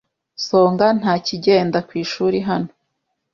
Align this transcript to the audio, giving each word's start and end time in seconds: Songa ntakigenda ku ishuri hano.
Songa 0.47 0.87
ntakigenda 0.99 1.79
ku 1.87 1.93
ishuri 2.03 2.39
hano. 2.47 2.71